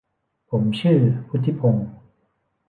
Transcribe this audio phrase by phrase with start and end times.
[0.49, 1.89] ผมชื่อพุฒิพงศ์